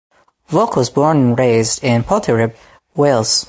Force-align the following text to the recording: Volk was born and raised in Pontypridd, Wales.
Volk 0.47 0.75
was 0.75 0.89
born 0.89 1.17
and 1.17 1.37
raised 1.37 1.83
in 1.83 2.03
Pontypridd, 2.03 2.55
Wales. 2.95 3.39